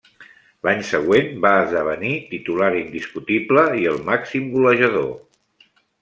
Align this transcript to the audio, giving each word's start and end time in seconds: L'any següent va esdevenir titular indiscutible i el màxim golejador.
L'any 0.67 0.79
següent 0.91 1.27
va 1.41 1.49
esdevenir 1.65 2.13
titular 2.31 2.69
indiscutible 2.79 3.65
i 3.81 3.85
el 3.91 4.01
màxim 4.09 4.47
golejador. 4.55 5.13